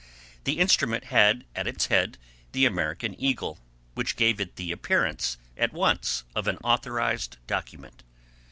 The 0.45 0.57
instrument 0.57 1.03
had 1.03 1.45
at 1.55 1.67
its 1.67 1.85
head 1.85 2.17
the 2.53 2.65
American 2.65 3.13
eagle, 3.21 3.59
which 3.93 4.15
gave 4.15 4.41
it 4.41 4.55
the 4.55 4.71
appearance 4.71 5.37
at 5.55 5.73
once 5.73 6.23
of 6.33 6.47
an 6.47 6.57
authorized 6.63 7.37
document. 7.45 8.01